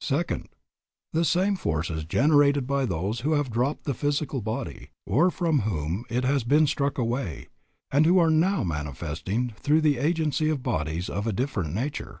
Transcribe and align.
Second, 0.00 0.48
the 1.12 1.24
same 1.24 1.56
forces 1.56 2.04
generated 2.04 2.68
by 2.68 2.86
those 2.86 3.22
who 3.22 3.32
have 3.32 3.50
dropped 3.50 3.82
the 3.82 3.94
physical 3.94 4.40
body, 4.40 4.90
or 5.06 5.28
from 5.28 5.62
whom 5.62 6.04
it 6.08 6.22
has 6.22 6.44
been 6.44 6.68
struck 6.68 6.98
away, 6.98 7.48
and 7.90 8.06
who 8.06 8.20
are 8.20 8.30
now 8.30 8.62
manifesting 8.62 9.52
through 9.58 9.80
the 9.80 9.98
agency 9.98 10.48
of 10.48 10.62
bodies 10.62 11.10
of 11.10 11.26
a 11.26 11.32
different 11.32 11.74
nature. 11.74 12.20